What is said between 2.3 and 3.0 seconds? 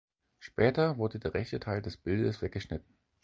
weggeschnitten.